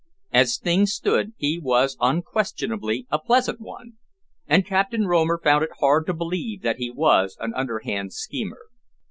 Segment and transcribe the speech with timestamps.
[0.33, 3.97] As things stood, he was unquestionably a pleasant one,
[4.47, 8.61] and Captain Romer found it hard to believe that he was an underhand schemer.